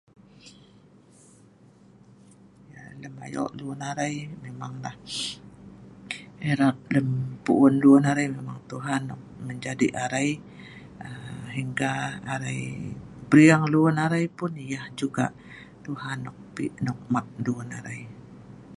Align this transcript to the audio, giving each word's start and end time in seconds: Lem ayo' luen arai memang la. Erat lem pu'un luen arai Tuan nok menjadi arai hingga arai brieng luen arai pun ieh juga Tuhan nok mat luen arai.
Lem 3.01 3.13
ayo' 3.25 3.53
luen 3.59 3.81
arai 3.91 4.15
memang 4.43 4.73
la. 4.83 4.91
Erat 6.51 6.77
lem 6.93 7.07
pu'un 7.45 7.73
luen 7.83 8.03
arai 8.11 8.27
Tuan 8.69 9.01
nok 9.09 9.21
menjadi 9.47 9.87
arai 10.03 10.29
hingga 11.57 11.91
arai 12.33 12.61
brieng 13.29 13.63
luen 13.73 13.95
arai 14.05 14.25
pun 14.37 14.51
ieh 14.67 14.85
juga 14.99 15.25
Tuhan 15.85 16.17
nok 16.85 16.99
mat 17.13 17.27
luen 17.45 17.69
arai. 17.79 18.01